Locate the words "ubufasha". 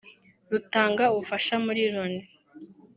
1.13-1.55